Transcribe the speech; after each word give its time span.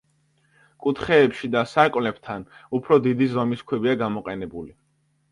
კუთხეებში 0.83 1.49
და 1.55 1.61
სარკმლებთან 1.73 2.45
ურო 2.77 2.97
დიდი 3.09 3.27
ზომის 3.33 3.61
ქვებია 3.73 3.93
გამოყენებული. 4.03 4.73